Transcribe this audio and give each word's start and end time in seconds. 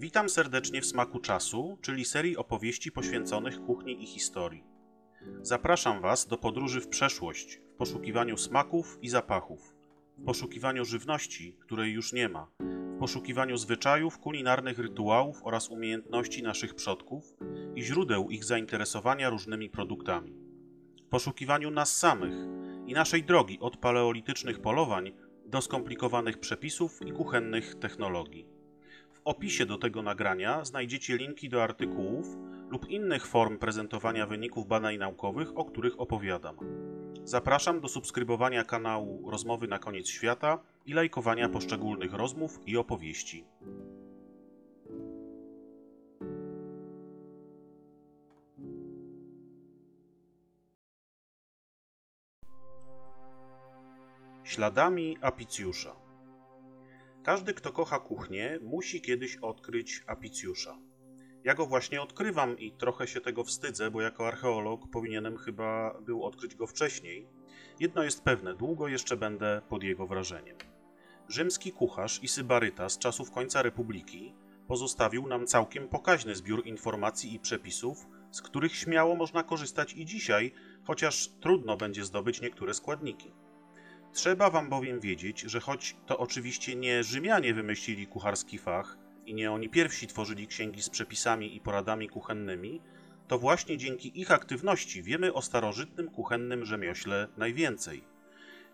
Witam 0.00 0.28
serdecznie 0.28 0.80
w 0.80 0.86
Smaku 0.86 1.18
Czasu, 1.20 1.78
czyli 1.82 2.04
serii 2.04 2.36
opowieści 2.36 2.92
poświęconych 2.92 3.60
kuchni 3.60 4.02
i 4.02 4.06
historii. 4.06 4.64
Zapraszam 5.42 6.00
Was 6.02 6.26
do 6.26 6.38
podróży 6.38 6.80
w 6.80 6.88
przeszłość, 6.88 7.60
w 7.74 7.76
poszukiwaniu 7.76 8.36
smaków 8.36 8.98
i 9.02 9.08
zapachów, 9.08 9.74
w 10.18 10.24
poszukiwaniu 10.24 10.84
żywności, 10.84 11.56
której 11.60 11.92
już 11.92 12.12
nie 12.12 12.28
ma, 12.28 12.50
w 12.96 12.98
poszukiwaniu 12.98 13.56
zwyczajów, 13.56 14.18
kulinarnych 14.18 14.78
rytuałów 14.78 15.40
oraz 15.44 15.68
umiejętności 15.68 16.42
naszych 16.42 16.74
przodków 16.74 17.24
i 17.74 17.82
źródeł 17.82 18.30
ich 18.30 18.44
zainteresowania 18.44 19.30
różnymi 19.30 19.70
produktami. 19.70 20.34
W 21.06 21.08
poszukiwaniu 21.08 21.70
nas 21.70 21.96
samych 21.96 22.34
i 22.86 22.92
naszej 22.92 23.22
drogi 23.22 23.58
od 23.60 23.76
paleolitycznych 23.76 24.60
polowań 24.60 25.12
do 25.46 25.60
skomplikowanych 25.60 26.38
przepisów 26.38 27.06
i 27.06 27.12
kuchennych 27.12 27.74
technologii. 27.74 28.57
Opisie 29.28 29.66
do 29.66 29.78
tego 29.78 30.02
nagrania 30.02 30.64
znajdziecie 30.64 31.16
linki 31.16 31.48
do 31.48 31.62
artykułów 31.62 32.36
lub 32.70 32.90
innych 32.90 33.26
form 33.26 33.58
prezentowania 33.58 34.26
wyników 34.26 34.66
badań 34.66 34.98
naukowych, 34.98 35.58
o 35.58 35.64
których 35.64 36.00
opowiadam. 36.00 36.56
Zapraszam 37.24 37.80
do 37.80 37.88
subskrybowania 37.88 38.64
kanału 38.64 39.30
Rozmowy 39.30 39.68
na 39.68 39.78
koniec 39.78 40.08
świata 40.08 40.58
i 40.86 40.92
lajkowania 40.92 41.48
poszczególnych 41.48 42.12
rozmów 42.12 42.60
i 42.66 42.76
opowieści. 42.76 43.44
Śladami 54.44 55.16
apicjusza. 55.20 56.07
Każdy, 57.28 57.54
kto 57.54 57.72
kocha 57.72 57.98
kuchnię, 57.98 58.58
musi 58.62 59.00
kiedyś 59.00 59.36
odkryć 59.36 60.02
apicjusza. 60.06 60.78
Ja 61.44 61.54
go 61.54 61.66
właśnie 61.66 62.02
odkrywam 62.02 62.58
i 62.58 62.72
trochę 62.72 63.06
się 63.06 63.20
tego 63.20 63.44
wstydzę, 63.44 63.90
bo 63.90 64.00
jako 64.00 64.28
archeolog 64.28 64.90
powinienem 64.90 65.36
chyba 65.36 66.00
był 66.00 66.24
odkryć 66.24 66.54
go 66.54 66.66
wcześniej. 66.66 67.28
Jedno 67.80 68.02
jest 68.02 68.24
pewne, 68.24 68.54
długo 68.54 68.88
jeszcze 68.88 69.16
będę 69.16 69.62
pod 69.68 69.82
jego 69.82 70.06
wrażeniem. 70.06 70.56
Rzymski 71.28 71.72
kucharz 71.72 72.22
i 72.22 72.28
sybaryta 72.28 72.88
z 72.88 72.98
czasów 72.98 73.30
końca 73.30 73.62
Republiki 73.62 74.34
pozostawił 74.68 75.26
nam 75.26 75.46
całkiem 75.46 75.88
pokaźny 75.88 76.34
zbiór 76.34 76.66
informacji 76.66 77.34
i 77.34 77.40
przepisów, 77.40 78.06
z 78.30 78.42
których 78.42 78.76
śmiało 78.76 79.16
można 79.16 79.42
korzystać 79.42 79.94
i 79.94 80.04
dzisiaj, 80.04 80.52
chociaż 80.84 81.28
trudno 81.40 81.76
będzie 81.76 82.04
zdobyć 82.04 82.40
niektóre 82.40 82.74
składniki. 82.74 83.32
Trzeba 84.18 84.50
wam 84.50 84.68
bowiem 84.68 85.00
wiedzieć, 85.00 85.40
że 85.40 85.60
choć 85.60 85.96
to 86.06 86.18
oczywiście 86.18 86.76
nie 86.76 87.04
Rzymianie 87.04 87.54
wymyślili 87.54 88.06
kucharski 88.06 88.58
fach 88.58 88.98
i 89.26 89.34
nie 89.34 89.52
oni 89.52 89.68
pierwsi 89.68 90.06
tworzyli 90.06 90.46
księgi 90.46 90.82
z 90.82 90.90
przepisami 90.90 91.56
i 91.56 91.60
poradami 91.60 92.08
kuchennymi, 92.08 92.80
to 93.28 93.38
właśnie 93.38 93.76
dzięki 93.76 94.20
ich 94.20 94.30
aktywności 94.30 95.02
wiemy 95.02 95.32
o 95.32 95.42
starożytnym 95.42 96.10
kuchennym 96.10 96.64
rzemiośle 96.64 97.28
najwięcej. 97.36 98.04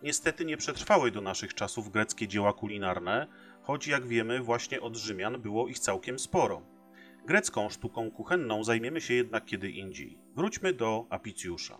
Niestety 0.03 0.45
nie 0.45 0.57
przetrwały 0.57 1.11
do 1.11 1.21
naszych 1.21 1.55
czasów 1.55 1.91
greckie 1.91 2.29
dzieła 2.29 2.53
kulinarne, 2.53 3.27
choć 3.63 3.87
jak 3.87 4.07
wiemy 4.07 4.41
właśnie 4.41 4.81
od 4.81 4.97
Rzymian 4.97 5.41
było 5.41 5.69
ich 5.69 5.79
całkiem 5.79 6.19
sporo. 6.19 6.63
Grecką 7.27 7.71
sztuką 7.71 8.11
kuchenną 8.11 8.65
zajmiemy 8.65 9.01
się 9.01 9.15
jednak 9.15 9.45
kiedy 9.45 9.71
indziej. 9.71 10.19
Wróćmy 10.37 10.73
do 10.73 11.07
Apicjusza. 11.11 11.79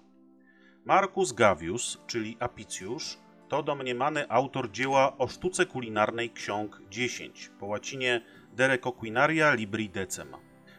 Marcus 0.85 1.33
Gavius, 1.33 1.99
czyli 2.07 2.37
Apicjusz, 2.41 3.25
to 3.49 3.63
domniemany 3.63 4.29
autor 4.29 4.71
dzieła 4.71 5.19
o 5.19 5.29
sztuce 5.29 5.67
kulinarnej 5.67 6.31
ksiąg 6.31 6.83
10, 6.91 7.51
po 7.61 7.67
łacinie 7.67 8.25
De 8.53 8.69
Recoquinaria 8.69 9.55
Libri 9.55 9.91
Decem, 9.91 10.29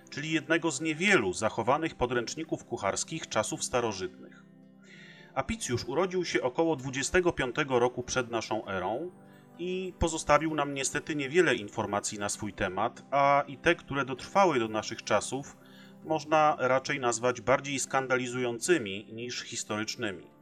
czyli 0.10 0.32
jednego 0.32 0.72
z 0.72 0.82
niewielu 0.82 1.34
zachowanych 1.34 1.96
podręczników 1.96 2.66
kucharskich 2.66 3.30
czasów 3.30 3.64
starożytnych. 3.64 4.44
Apicjusz 5.34 5.86
urodził 5.86 6.26
się 6.26 6.42
około 6.42 6.76
25 6.76 7.56
roku 7.70 8.04
przed 8.04 8.32
naszą 8.32 8.68
erą 8.68 9.12
i 9.60 9.94
pozostawił 10.00 10.56
nam 10.56 10.74
niestety 10.74 11.16
niewiele 11.16 11.56
informacji 11.56 12.20
na 12.20 12.30
swój 12.30 12.54
temat, 12.54 13.06
a 13.12 13.44
i 13.48 13.58
te, 13.58 13.76
które 13.76 14.06
dotrwały 14.06 14.60
do 14.60 14.68
naszych 14.68 15.04
czasów, 15.04 15.58
można 16.06 16.56
raczej 16.60 17.00
nazwać 17.00 17.42
bardziej 17.42 17.80
skandalizującymi 17.80 19.14
niż 19.14 19.42
historycznymi. 19.42 20.35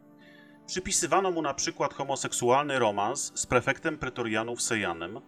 Przypisywano 0.68 1.32
mu 1.32 1.42
na 1.42 1.54
przykład 1.54 1.94
homoseksualny 1.94 2.80
romans 2.80 3.32
z 3.36 3.46
prefektem 3.46 3.98
pretorianów 3.98 4.62
Sejanem, 4.62 5.20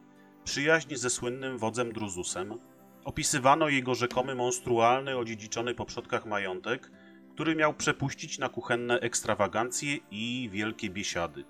przyjaźń 0.43 0.95
ze 0.95 1.09
słynnym 1.09 1.57
wodzem 1.57 1.93
Druzusem, 1.93 2.59
opisywano 3.03 3.69
jego 3.69 3.95
rzekomy 3.95 4.35
monstrualny, 4.35 5.17
odziedziczony 5.17 5.75
po 5.75 5.85
przodkach 5.85 6.25
majątek, 6.25 6.91
który 7.33 7.55
miał 7.55 7.73
przepuścić 7.73 8.39
na 8.39 8.49
kuchenne 8.49 8.99
ekstrawagancje 8.99 9.97
i 10.11 10.49
wielkie 10.51 10.89
biesiady. 10.89 11.43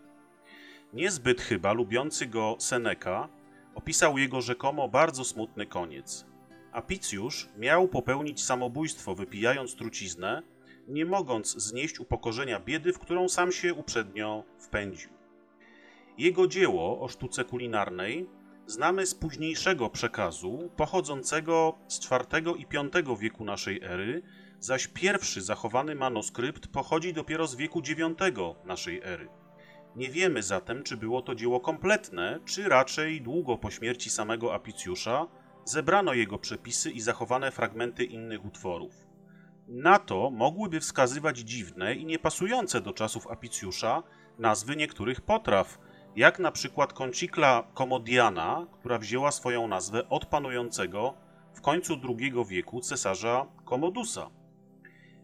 Niezbyt 0.94 1.42
chyba 1.42 1.74
lubiący 1.74 2.26
go 2.28 2.56
Seneca 2.60 3.30
opisał 3.76 4.18
jego 4.18 4.42
rzekomo 4.42 4.88
bardzo 4.88 5.24
smutny 5.24 5.66
koniec. 5.66 6.26
Apicjusz 6.72 7.50
miał 7.58 7.88
popełnić 7.88 8.44
samobójstwo 8.44 9.16
wypijając 9.16 9.76
truciznę, 9.76 10.42
nie 10.88 11.06
mogąc 11.06 11.62
znieść 11.62 12.00
upokorzenia 12.00 12.60
biedy, 12.60 12.94
w 12.94 13.00
którą 13.00 13.30
sam 13.30 13.52
się 13.52 13.74
uprzednio 13.74 14.44
wpędził. 14.60 15.10
Jego 16.18 16.48
dzieło 16.48 17.02
o 17.02 17.08
sztuce 17.08 17.46
kulinarnej 17.46 18.30
znamy 18.66 19.06
z 19.06 19.16
późniejszego 19.16 19.90
przekazu, 19.90 20.70
pochodzącego 20.78 21.78
z 21.88 22.12
IV 22.12 22.54
i 22.58 22.66
V 23.04 23.18
wieku 23.18 23.46
naszej 23.46 23.84
ery, 23.84 24.22
zaś 24.60 24.88
pierwszy 24.88 25.42
zachowany 25.42 25.96
manuskrypt 25.96 26.68
pochodzi 26.68 27.14
dopiero 27.14 27.48
z 27.48 27.56
wieku 27.56 27.80
IX 27.80 28.20
naszej 28.66 29.02
ery. 29.04 29.30
Nie 29.96 30.10
wiemy 30.10 30.44
zatem, 30.44 30.84
czy 30.84 30.98
było 30.98 31.22
to 31.22 31.36
dzieło 31.36 31.60
kompletne, 31.60 32.40
czy 32.46 32.70
raczej 32.70 33.22
długo 33.22 33.58
po 33.58 33.72
śmierci 33.72 34.10
samego 34.10 34.54
Apicjusza 34.54 35.28
zebrano 35.66 36.14
jego 36.14 36.38
przepisy 36.38 36.92
i 36.92 37.02
zachowane 37.02 37.52
fragmenty 37.52 38.04
innych 38.04 38.46
utworów. 38.46 39.15
Na 39.68 40.00
to 40.00 40.30
mogłyby 40.30 40.80
wskazywać 40.80 41.38
dziwne 41.38 41.96
i 41.96 42.06
niepasujące 42.06 42.82
do 42.82 42.94
czasów 42.94 43.28
Apicjusza 43.28 44.04
nazwy 44.40 44.76
niektórych 44.76 45.22
potraw, 45.22 45.80
jak 46.16 46.40
na 46.40 46.52
przykład 46.52 46.94
kącikla 46.94 47.68
komodiana, 47.74 48.68
która 48.80 48.98
wzięła 48.98 49.32
swoją 49.32 49.68
nazwę 49.68 50.10
od 50.10 50.26
panującego 50.26 51.14
w 51.54 51.62
końcu 51.62 51.94
II 52.10 52.34
wieku 52.48 52.82
cesarza 52.82 53.46
Komodusa. 53.66 54.30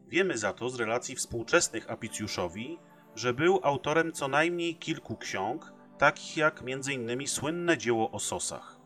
Wiemy 0.08 0.38
za 0.38 0.54
to 0.54 0.70
z 0.70 0.76
relacji 0.76 1.16
współczesnych 1.16 1.92
Apicjuszowi, 1.92 2.80
że 3.16 3.34
był 3.34 3.60
autorem 3.64 4.12
co 4.12 4.28
najmniej 4.28 4.76
kilku 4.76 5.18
ksiąg, 5.18 5.74
takich 5.98 6.38
jak 6.38 6.64
m.in. 6.68 7.28
słynne 7.28 7.78
dzieło 7.78 8.12
o 8.12 8.20
sosach. 8.20 8.80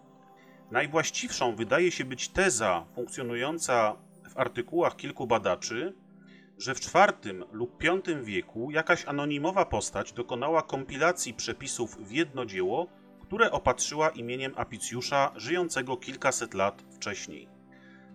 Najwłaściwszą 0.71 1.55
wydaje 1.55 1.91
się 1.91 2.05
być 2.05 2.29
teza 2.29 2.85
funkcjonująca 2.95 3.95
w 4.35 4.39
artykułach 4.39 4.95
kilku 4.95 5.27
badaczy, 5.27 5.93
że 6.57 6.75
w 6.75 6.79
IV 6.79 7.45
lub 7.51 7.83
V 7.83 8.23
wieku 8.23 8.71
jakaś 8.71 9.05
anonimowa 9.05 9.65
postać 9.65 10.13
dokonała 10.13 10.61
kompilacji 10.61 11.33
przepisów 11.33 11.97
w 11.97 12.11
jedno 12.11 12.45
dzieło, 12.45 12.87
które 13.21 13.51
opatrzyła 13.51 14.09
imieniem 14.09 14.53
Apicjusza 14.55 15.31
żyjącego 15.35 15.97
kilkaset 15.97 16.53
lat 16.53 16.83
wcześniej. 16.91 17.47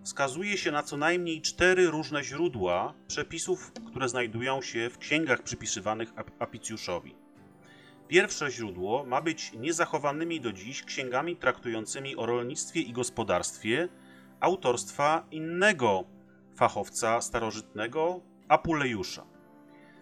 Wskazuje 0.03 0.57
się 0.57 0.71
na 0.71 0.83
co 0.83 0.97
najmniej 0.97 1.41
cztery 1.41 1.87
różne 1.87 2.23
źródła 2.23 2.93
przepisów, 3.07 3.71
które 3.87 4.09
znajdują 4.09 4.61
się 4.61 4.89
w 4.89 4.97
księgach 4.97 5.43
przypisywanych 5.43 6.13
Apicjuszowi. 6.39 7.15
Pierwsze 8.07 8.51
źródło 8.51 9.05
ma 9.05 9.21
być 9.21 9.53
niezachowanymi 9.53 10.41
do 10.41 10.53
dziś 10.53 10.83
księgami 10.83 11.35
traktującymi 11.35 12.15
o 12.15 12.25
rolnictwie 12.25 12.81
i 12.81 12.93
gospodarstwie 12.93 13.89
autorstwa 14.41 15.25
innego 15.31 16.03
fachowca 16.55 17.21
starożytnego, 17.21 18.21
Apulejusza. 18.47 19.23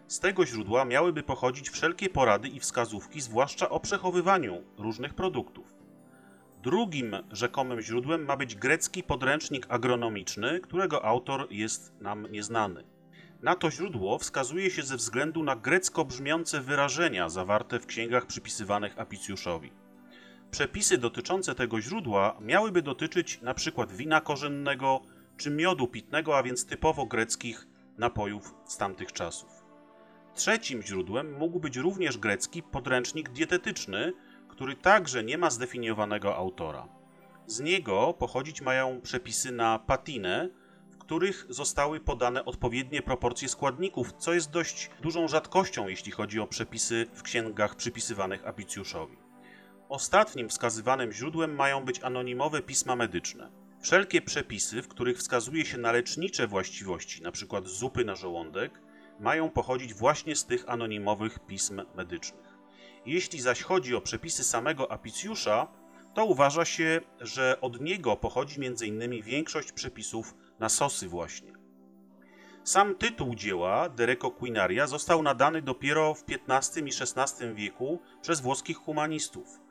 Z 0.07 0.19
tego 0.19 0.45
źródła 0.45 0.86
miałyby 0.86 1.24
pochodzić 1.24 1.69
wszelkie 1.69 2.09
porady 2.09 2.47
i 2.47 2.59
wskazówki, 2.59 3.21
zwłaszcza 3.21 3.69
o 3.69 3.80
przechowywaniu 3.80 4.63
różnych 4.77 5.13
produktów. 5.13 5.74
Drugim 6.63 7.15
rzekomym 7.31 7.81
źródłem 7.81 8.25
ma 8.25 8.38
być 8.38 8.56
grecki 8.56 9.03
podręcznik 9.03 9.65
agronomiczny, 9.69 10.59
którego 10.59 11.06
autor 11.06 11.47
jest 11.51 11.94
nam 12.01 12.31
nieznany. 12.31 12.83
Na 13.42 13.56
to 13.56 13.71
źródło 13.71 14.18
wskazuje 14.18 14.71
się 14.71 14.83
ze 14.83 14.95
względu 14.95 15.44
na 15.44 15.56
grecko 15.56 16.06
brzmiące 16.06 16.62
wyrażenia 16.62 17.30
zawarte 17.30 17.80
w 17.80 17.85
księgach 17.85 18.25
przypisywanych 18.25 19.00
Apicjuszowi. 19.00 19.71
Przepisy 20.51 20.97
dotyczące 20.97 21.55
tego 21.55 21.81
źródła 21.81 22.37
miałyby 22.41 22.81
dotyczyć 22.81 23.39
np. 23.41 23.85
wina 23.89 24.21
korzennego 24.21 25.01
czy 25.37 25.51
miodu 25.51 25.87
pitnego, 25.87 26.37
a 26.37 26.43
więc 26.43 26.65
typowo 26.65 27.05
greckich 27.05 27.67
napojów 27.97 28.55
z 28.65 28.77
tamtych 28.77 29.13
czasów. 29.13 29.49
Trzecim 30.35 30.81
źródłem 30.81 31.37
mógł 31.37 31.59
być 31.59 31.77
również 31.77 32.17
grecki 32.17 32.63
podręcznik 32.63 33.29
dietetyczny, 33.29 34.13
który 34.47 34.75
także 34.75 35.23
nie 35.23 35.37
ma 35.37 35.49
zdefiniowanego 35.49 36.35
autora. 36.35 36.87
Z 37.47 37.59
niego 37.59 38.13
pochodzić 38.19 38.61
mają 38.61 39.01
przepisy 39.01 39.51
na 39.51 39.79
patinę, 39.79 40.49
w 40.89 40.97
których 40.97 41.45
zostały 41.49 41.99
podane 41.99 42.45
odpowiednie 42.45 43.01
proporcje 43.01 43.49
składników, 43.49 44.13
co 44.17 44.33
jest 44.33 44.51
dość 44.51 44.89
dużą 45.01 45.27
rzadkością, 45.27 45.87
jeśli 45.87 46.11
chodzi 46.11 46.39
o 46.39 46.47
przepisy 46.47 47.05
w 47.13 47.23
księgach 47.23 47.75
przypisywanych 47.75 48.47
Apicjuszowi. 48.47 49.28
Ostatnim 49.89 50.50
wskazywanym 50.50 51.12
źródłem 51.12 51.56
mają 51.56 51.86
być 51.86 52.03
anonimowe 52.03 52.62
pisma 52.62 52.95
medyczne. 52.95 53.51
Wszelkie 53.81 54.21
przepisy, 54.21 54.81
w 54.81 54.88
których 54.88 55.18
wskazuje 55.18 55.65
się 55.65 55.77
na 55.77 55.91
lecznicze 55.91 56.47
właściwości, 56.47 57.21
np. 57.21 57.62
zupy 57.63 58.06
na 58.06 58.15
żołądek, 58.15 58.81
mają 59.19 59.50
pochodzić 59.50 59.94
właśnie 59.94 60.36
z 60.36 60.45
tych 60.45 60.69
anonimowych 60.69 61.39
pism 61.39 61.81
medycznych. 61.95 62.57
Jeśli 63.06 63.41
zaś 63.41 63.62
chodzi 63.62 63.95
o 63.95 64.01
przepisy 64.01 64.44
samego 64.44 64.91
Apicjusza, 64.91 65.68
to 66.13 66.25
uważa 66.25 66.65
się, 66.65 67.01
że 67.21 67.62
od 67.62 67.81
niego 67.81 68.15
pochodzi 68.15 68.65
m.in. 68.65 69.21
większość 69.24 69.71
przepisów 69.71 70.35
na 70.59 70.69
sosy 70.69 71.07
właśnie. 71.07 71.53
Sam 72.63 72.95
tytuł 72.95 73.35
dzieła, 73.35 73.89
De 73.89 74.15
Quinaria, 74.15 74.88
został 74.88 75.24
nadany 75.24 75.62
dopiero 75.62 76.13
w 76.13 76.24
XV 76.47 76.88
i 76.88 76.92
XVI 77.01 77.53
wieku 77.53 78.00
przez 78.21 78.42
włoskich 78.42 78.77
humanistów. 78.77 79.69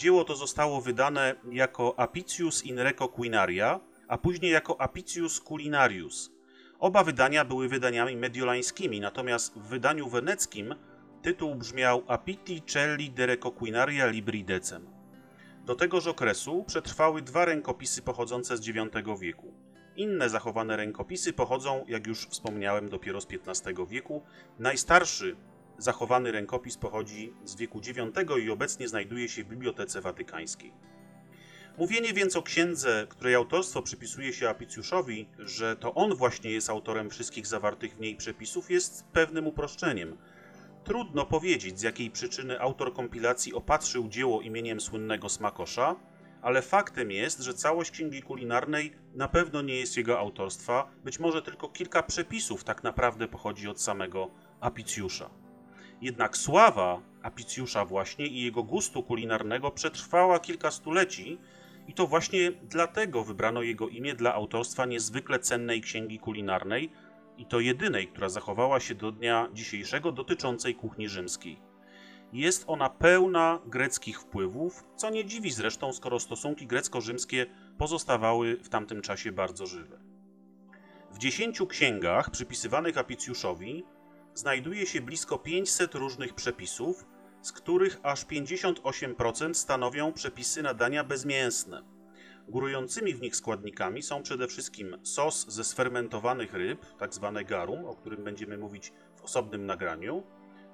Dzieło 0.00 0.24
to 0.24 0.36
zostało 0.36 0.80
wydane 0.80 1.34
jako 1.50 1.98
Apicius 1.98 2.64
in 2.64 2.78
Reco 2.78 3.08
Quinaria, 3.08 3.80
a 4.08 4.18
później 4.18 4.52
jako 4.52 4.80
Apicius 4.80 5.40
Culinarius. 5.40 6.30
Oba 6.78 7.04
wydania 7.04 7.44
były 7.44 7.68
wydaniami 7.68 8.16
mediolańskimi, 8.16 9.00
natomiast 9.00 9.58
w 9.58 9.68
wydaniu 9.68 10.08
weneckim 10.08 10.74
tytuł 11.22 11.54
brzmiał 11.54 12.02
Apiti 12.06 12.62
Celli 12.62 13.10
de 13.10 13.26
Reco 13.26 13.50
Quinaria 13.50 14.06
Libri 14.06 14.44
Decem. 14.44 14.86
Do 15.66 15.74
tegoż 15.74 16.06
okresu 16.06 16.64
przetrwały 16.64 17.22
dwa 17.22 17.44
rękopisy 17.44 18.02
pochodzące 18.02 18.56
z 18.56 18.68
IX 18.68 19.20
wieku. 19.20 19.54
Inne 19.96 20.28
zachowane 20.28 20.76
rękopisy 20.76 21.32
pochodzą, 21.32 21.84
jak 21.88 22.06
już 22.06 22.26
wspomniałem, 22.26 22.88
dopiero 22.88 23.20
z 23.20 23.26
XV 23.46 23.86
wieku. 23.86 24.22
Najstarszy 24.58 25.36
zachowany 25.80 26.32
rękopis 26.32 26.76
pochodzi 26.76 27.32
z 27.44 27.56
wieku 27.56 27.78
IX 27.78 28.20
i 28.44 28.50
obecnie 28.50 28.88
znajduje 28.88 29.28
się 29.28 29.44
w 29.44 29.48
Bibliotece 29.48 30.00
Watykańskiej. 30.00 30.72
Mówienie 31.78 32.12
więc 32.12 32.36
o 32.36 32.42
księdze, 32.42 33.06
której 33.08 33.34
autorstwo 33.34 33.82
przypisuje 33.82 34.32
się 34.32 34.48
Apicjuszowi, 34.48 35.28
że 35.38 35.76
to 35.76 35.94
on 35.94 36.14
właśnie 36.14 36.50
jest 36.50 36.70
autorem 36.70 37.10
wszystkich 37.10 37.46
zawartych 37.46 37.96
w 37.96 38.00
niej 38.00 38.16
przepisów, 38.16 38.70
jest 38.70 39.04
pewnym 39.12 39.46
uproszczeniem. 39.46 40.16
Trudno 40.84 41.26
powiedzieć, 41.26 41.78
z 41.78 41.82
jakiej 41.82 42.10
przyczyny 42.10 42.60
autor 42.60 42.92
kompilacji 42.92 43.54
opatrzył 43.54 44.08
dzieło 44.08 44.40
imieniem 44.40 44.80
słynnego 44.80 45.28
smakosza, 45.28 45.96
ale 46.42 46.62
faktem 46.62 47.10
jest, 47.10 47.40
że 47.40 47.54
całość 47.54 47.90
księgi 47.90 48.22
kulinarnej 48.22 48.92
na 49.14 49.28
pewno 49.28 49.62
nie 49.62 49.76
jest 49.76 49.96
jego 49.96 50.18
autorstwa, 50.18 50.90
być 51.04 51.18
może 51.18 51.42
tylko 51.42 51.68
kilka 51.68 52.02
przepisów 52.02 52.64
tak 52.64 52.84
naprawdę 52.84 53.28
pochodzi 53.28 53.68
od 53.68 53.80
samego 53.80 54.30
Apicjusza. 54.60 55.30
Jednak 56.00 56.36
sława 56.36 57.00
Apicjusza 57.22 57.84
właśnie 57.84 58.26
i 58.26 58.42
jego 58.42 58.62
gustu 58.62 59.02
kulinarnego 59.02 59.70
przetrwała 59.70 60.38
kilka 60.38 60.70
stuleci 60.70 61.38
i 61.88 61.94
to 61.94 62.06
właśnie 62.06 62.52
dlatego 62.52 63.24
wybrano 63.24 63.62
jego 63.62 63.88
imię 63.88 64.14
dla 64.14 64.34
autorstwa 64.34 64.86
niezwykle 64.86 65.38
cennej 65.38 65.80
księgi 65.80 66.18
kulinarnej 66.18 66.92
i 67.36 67.46
to 67.46 67.60
jedynej, 67.60 68.08
która 68.08 68.28
zachowała 68.28 68.80
się 68.80 68.94
do 68.94 69.12
dnia 69.12 69.48
dzisiejszego 69.52 70.12
dotyczącej 70.12 70.74
kuchni 70.74 71.08
rzymskiej. 71.08 71.60
Jest 72.32 72.64
ona 72.66 72.90
pełna 72.90 73.58
greckich 73.66 74.20
wpływów, 74.20 74.84
co 74.96 75.10
nie 75.10 75.24
dziwi 75.24 75.50
zresztą, 75.50 75.92
skoro 75.92 76.20
stosunki 76.20 76.66
grecko-rzymskie 76.66 77.46
pozostawały 77.78 78.56
w 78.56 78.68
tamtym 78.68 79.02
czasie 79.02 79.32
bardzo 79.32 79.66
żywe. 79.66 79.98
W 81.12 81.18
dziesięciu 81.18 81.66
księgach 81.66 82.30
przypisywanych 82.30 82.98
Apicjuszowi 82.98 83.84
znajduje 84.34 84.86
się 84.86 85.00
blisko 85.00 85.38
500 85.38 85.94
różnych 85.94 86.34
przepisów, 86.34 87.06
z 87.42 87.52
których 87.52 88.00
aż 88.02 88.26
58% 88.26 89.54
stanowią 89.54 90.12
przepisy 90.12 90.62
na 90.62 90.74
dania 90.74 91.04
bezmięsne. 91.04 91.82
Górującymi 92.48 93.14
w 93.14 93.20
nich 93.20 93.36
składnikami 93.36 94.02
są 94.02 94.22
przede 94.22 94.48
wszystkim 94.48 94.96
sos 95.02 95.46
ze 95.48 95.64
sfermentowanych 95.64 96.54
ryb, 96.54 96.86
tzw. 96.98 97.32
Tak 97.34 97.46
garum, 97.46 97.84
o 97.84 97.94
którym 97.94 98.24
będziemy 98.24 98.58
mówić 98.58 98.92
w 99.16 99.22
osobnym 99.22 99.66
nagraniu, 99.66 100.22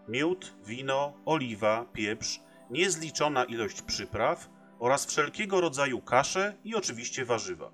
miód, 0.08 0.54
wino, 0.64 1.14
oliwa, 1.24 1.84
pieprz, 1.92 2.40
niezliczona 2.70 3.44
ilość 3.44 3.82
przypraw 3.82 4.50
oraz 4.78 5.06
wszelkiego 5.06 5.60
rodzaju 5.60 6.02
kasze 6.02 6.56
i 6.64 6.74
oczywiście 6.74 7.24
warzywa. 7.24 7.72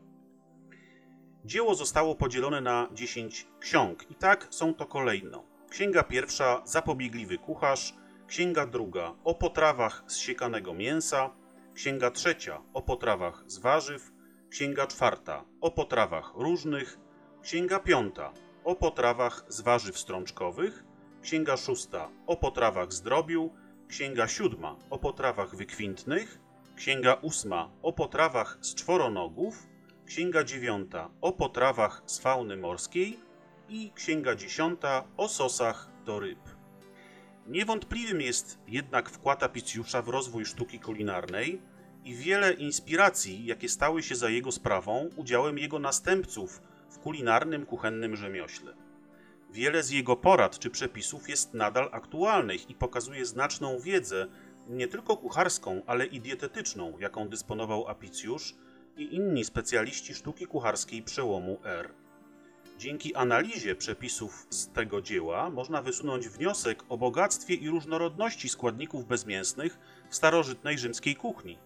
Dzieło 1.44 1.74
zostało 1.74 2.14
podzielone 2.14 2.60
na 2.60 2.88
10 2.92 3.46
ksiąg 3.60 4.10
i 4.10 4.14
tak 4.14 4.46
są 4.50 4.74
to 4.74 4.86
kolejno. 4.86 5.51
Księga 5.72 6.02
pierwsza 6.02 6.62
Zapobiegliwy 6.64 7.38
kucharz, 7.38 7.94
księga 8.26 8.66
druga 8.66 9.14
o 9.24 9.34
potrawach 9.34 10.04
z 10.06 10.16
siekanego 10.16 10.74
mięsa, 10.74 11.30
księga 11.74 12.10
trzecia 12.10 12.60
o 12.74 12.82
potrawach 12.82 13.44
z 13.46 13.58
warzyw, 13.58 14.10
księga 14.50 14.86
czwarta 14.86 15.44
o 15.60 15.70
potrawach 15.70 16.32
różnych, 16.34 16.98
księga 17.42 17.78
piąta 17.80 18.32
o 18.64 18.74
potrawach 18.76 19.44
z 19.48 19.60
warzyw 19.60 19.98
strączkowych, 19.98 20.84
księga 21.22 21.56
szósta 21.56 22.08
o 22.26 22.36
potrawach 22.36 22.92
z 22.92 23.02
drobiu, 23.02 23.50
księga 23.88 24.28
siódma 24.28 24.76
o 24.90 24.98
potrawach 24.98 25.56
wykwintnych, 25.56 26.40
księga 26.76 27.14
ósma 27.14 27.70
o 27.82 27.92
potrawach 27.92 28.58
z 28.60 28.74
czworonogów, 28.74 29.66
księga 30.06 30.44
dziewiąta 30.44 31.10
o 31.20 31.32
potrawach 31.32 32.02
z 32.06 32.18
fauny 32.18 32.56
morskiej 32.56 33.31
i 33.72 33.92
księga 33.94 34.34
dziesiąta 34.34 35.04
o 35.16 35.28
sosach 35.28 35.88
do 36.04 36.20
ryb. 36.20 36.38
Niewątpliwym 37.46 38.20
jest 38.20 38.58
jednak 38.68 39.10
wkład 39.10 39.42
Apicjusza 39.42 40.02
w 40.02 40.08
rozwój 40.08 40.44
sztuki 40.44 40.80
kulinarnej 40.80 41.62
i 42.04 42.14
wiele 42.14 42.52
inspiracji, 42.52 43.46
jakie 43.46 43.68
stały 43.68 44.02
się 44.02 44.14
za 44.14 44.28
jego 44.28 44.52
sprawą, 44.52 45.10
udziałem 45.16 45.58
jego 45.58 45.78
następców 45.78 46.62
w 46.90 46.98
kulinarnym 46.98 47.66
kuchennym 47.66 48.16
rzemiośle. 48.16 48.74
Wiele 49.52 49.82
z 49.82 49.90
jego 49.90 50.16
porad 50.16 50.58
czy 50.58 50.70
przepisów 50.70 51.28
jest 51.28 51.54
nadal 51.54 51.88
aktualnych 51.92 52.70
i 52.70 52.74
pokazuje 52.74 53.26
znaczną 53.26 53.78
wiedzę, 53.78 54.26
nie 54.68 54.88
tylko 54.88 55.16
kucharską, 55.16 55.82
ale 55.86 56.06
i 56.06 56.20
dietetyczną, 56.20 56.98
jaką 56.98 57.28
dysponował 57.28 57.88
Apicjusz 57.88 58.54
i 58.96 59.14
inni 59.14 59.44
specjaliści 59.44 60.14
sztuki 60.14 60.46
kucharskiej 60.46 61.02
przełomu 61.02 61.58
R. 61.64 62.01
Dzięki 62.82 63.14
analizie 63.14 63.74
przepisów 63.74 64.46
z 64.50 64.72
tego 64.72 65.02
dzieła 65.02 65.50
można 65.50 65.82
wysunąć 65.82 66.28
wniosek 66.28 66.84
o 66.88 66.98
bogactwie 66.98 67.54
i 67.54 67.68
różnorodności 67.68 68.48
składników 68.48 69.06
bezmięsnych 69.06 69.78
w 70.10 70.14
starożytnej 70.16 70.78
rzymskiej 70.78 71.16
kuchni. 71.16 71.58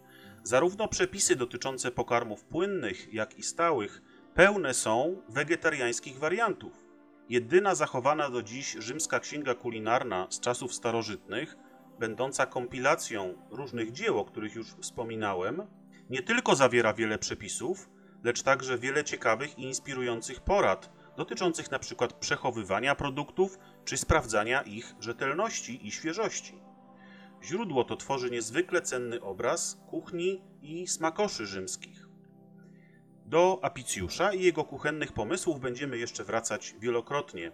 Zarówno 0.42 0.88
przepisy 0.88 1.36
dotyczące 1.36 1.90
pokarmów 1.90 2.44
płynnych, 2.44 3.14
jak 3.14 3.38
i 3.38 3.42
stałych 3.42 4.02
pełne 4.34 4.74
są 4.74 5.22
wegetariańskich 5.28 6.18
wariantów. 6.18 6.84
Jedyna 7.28 7.74
zachowana 7.74 8.30
do 8.30 8.42
dziś 8.42 8.76
rzymska 8.78 9.20
księga 9.20 9.54
kulinarna 9.54 10.26
z 10.30 10.40
czasów 10.40 10.74
starożytnych, 10.74 11.56
będąca 11.98 12.46
kompilacją 12.46 13.34
różnych 13.50 13.92
dzieł, 13.92 14.18
o 14.18 14.24
których 14.24 14.54
już 14.54 14.66
wspominałem, 14.66 15.62
nie 16.10 16.22
tylko 16.22 16.54
zawiera 16.54 16.94
wiele 16.94 17.18
przepisów, 17.18 17.88
lecz 18.24 18.42
także 18.42 18.78
wiele 18.78 19.04
ciekawych 19.04 19.58
i 19.58 19.62
inspirujących 19.62 20.40
porad 20.40 20.95
dotyczących 21.16 21.68
np. 21.68 22.08
przechowywania 22.20 22.94
produktów 22.94 23.58
czy 23.84 23.96
sprawdzania 23.96 24.62
ich 24.62 24.94
rzetelności 25.00 25.86
i 25.86 25.90
świeżości. 25.90 26.62
Źródło 27.42 27.84
to 27.84 27.96
tworzy 27.96 28.30
niezwykle 28.30 28.82
cenny 28.82 29.20
obraz 29.20 29.80
kuchni 29.90 30.42
i 30.62 30.86
smakoszy 30.86 31.46
rzymskich. 31.46 32.06
Do 33.26 33.58
Apicjusza 33.62 34.32
i 34.32 34.42
jego 34.42 34.64
kuchennych 34.64 35.12
pomysłów 35.12 35.60
będziemy 35.60 35.98
jeszcze 35.98 36.24
wracać 36.24 36.74
wielokrotnie. 36.80 37.52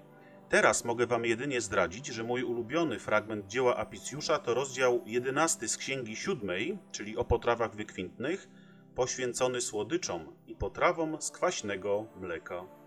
Teraz 0.48 0.84
mogę 0.84 1.06
Wam 1.06 1.24
jedynie 1.24 1.60
zdradzić, 1.60 2.06
że 2.06 2.24
mój 2.24 2.42
ulubiony 2.42 2.98
fragment 2.98 3.46
dzieła 3.46 3.76
Apicjusza 3.76 4.38
to 4.38 4.54
rozdział 4.54 5.02
11 5.06 5.68
z 5.68 5.76
Księgi 5.76 6.16
Siódmej, 6.16 6.78
czyli 6.90 7.16
o 7.16 7.24
potrawach 7.24 7.74
wykwintnych, 7.74 8.48
poświęcony 8.94 9.60
słodyczom 9.60 10.36
i 10.46 10.54
potrawom 10.54 11.22
z 11.22 11.30
kwaśnego 11.30 12.06
mleka. 12.16 12.81